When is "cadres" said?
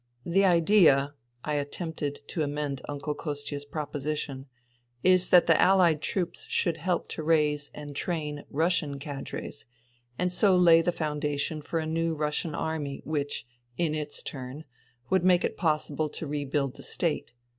8.97-9.67